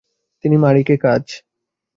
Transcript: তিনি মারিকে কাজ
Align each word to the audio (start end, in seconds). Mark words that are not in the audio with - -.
তিনি 0.45 0.55
মারিকে 0.63 0.95
কাজ 1.03 1.23